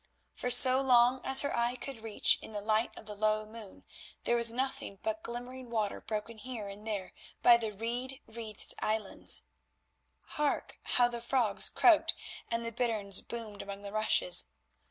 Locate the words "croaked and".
11.69-12.65